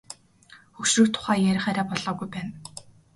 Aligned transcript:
Хөгшрөх 0.75 1.07
тухай 1.15 1.39
ярих 1.51 1.65
арай 1.71 1.85
болоогүй 1.91 2.27
байна. 2.33 2.51